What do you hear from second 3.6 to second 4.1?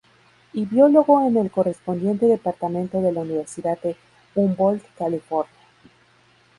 de